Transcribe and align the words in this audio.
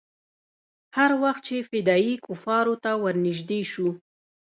هر 0.97 1.11
وخت 1.23 1.41
چې 1.47 1.67
فدايي 1.69 2.13
کفارو 2.25 2.75
ته 2.83 2.91
ورنژدې 3.03 3.61
سو. 3.73 3.87